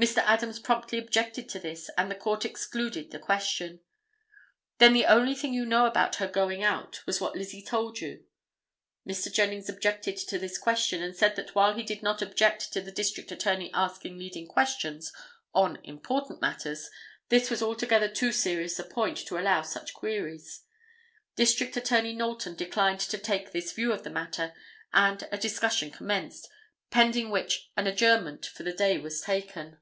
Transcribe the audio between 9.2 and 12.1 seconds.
Jennings objected to this question and said that while he did